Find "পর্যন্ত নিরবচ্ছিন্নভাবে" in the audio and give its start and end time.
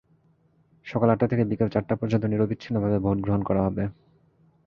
1.95-2.97